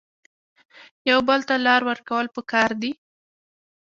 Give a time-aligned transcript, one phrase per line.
[1.09, 2.91] یو بل ته لار ورکول پکار دي